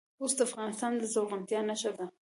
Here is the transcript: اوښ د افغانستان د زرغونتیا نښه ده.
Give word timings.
اوښ 0.19 0.31
د 0.37 0.39
افغانستان 0.47 0.91
د 0.97 1.03
زرغونتیا 1.13 1.59
نښه 1.69 1.91
ده. 1.97 2.05